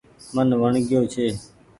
[0.33, 1.27] من وڻگيو ڇي۔